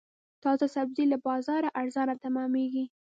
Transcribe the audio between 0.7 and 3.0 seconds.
سبزي له بازاره ارزانه تمامېږي.